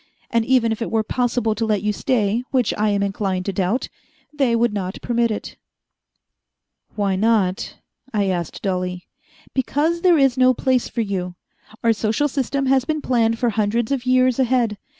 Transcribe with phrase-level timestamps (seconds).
[0.31, 3.53] And even if it were possible to let you stay which I am inclined to
[3.53, 3.87] doubt
[4.33, 5.57] they would not permit it."
[6.95, 7.75] "Why not?"
[8.11, 9.05] I asked dully.
[9.53, 11.35] "Because there is no place for you.
[11.83, 14.79] Our social system has been planned for hundreds of years ahead.